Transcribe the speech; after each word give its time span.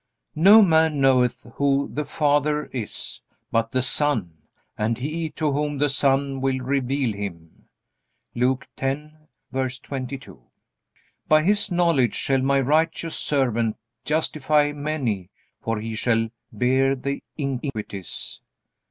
"No 0.33 0.63
man 0.63 0.99
knoweth 0.99 1.45
who 1.57 1.87
the 1.93 2.05
Father 2.05 2.65
is, 2.73 3.21
but 3.51 3.69
the 3.69 3.83
Son, 3.83 4.33
and 4.75 4.97
he 4.97 5.29
to 5.35 5.51
whom 5.51 5.77
the 5.77 5.89
Son 5.89 6.41
will 6.41 6.57
reveal 6.57 7.13
him." 7.13 7.65
(Luke 8.33 8.65
10:22.) 8.77 10.41
"By 11.27 11.43
his 11.43 11.71
knowledge 11.71 12.15
shall 12.15 12.41
my 12.41 12.59
righteous 12.59 13.15
servant 13.15 13.77
justify 14.03 14.71
many; 14.71 15.29
for 15.61 15.77
he 15.79 15.93
shall 15.93 16.29
bear 16.51 16.95
their 16.95 17.19
iniquities." 17.37 18.41